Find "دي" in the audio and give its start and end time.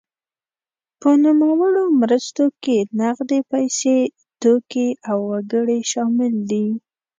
6.51-6.67